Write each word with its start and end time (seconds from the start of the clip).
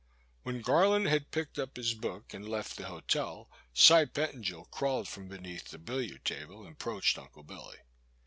When 0.41 0.61
Garland 0.63 1.05
had 1.05 1.29
picked 1.29 1.59
up 1.59 1.77
his 1.77 1.93
book 1.93 2.33
and 2.33 2.49
left 2.49 2.75
the 2.75 2.87
hotel, 2.87 3.51
Cy 3.71 4.05
Pettingil 4.05 4.65
crawled 4.71 5.07
from 5.07 5.27
beneath 5.27 5.65
the 5.69 5.77
billiard 5.77 6.25
table 6.25 6.61
and 6.63 6.71
approached 6.71 7.19
Uncle 7.19 7.43
Billy. 7.43 7.77